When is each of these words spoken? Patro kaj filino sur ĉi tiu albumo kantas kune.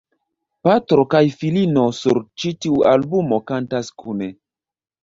Patro 0.67 1.03
kaj 1.11 1.21
filino 1.41 1.85
sur 1.99 2.21
ĉi 2.45 2.55
tiu 2.67 2.81
albumo 2.95 3.43
kantas 3.53 3.97
kune. 4.05 4.35